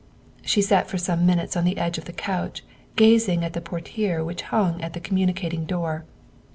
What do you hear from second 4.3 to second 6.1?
hung at the communicating door.